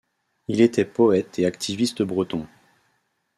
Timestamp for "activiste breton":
1.45-2.47